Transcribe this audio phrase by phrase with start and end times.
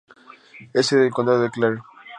[0.73, 1.83] Es sede del condado de Clare.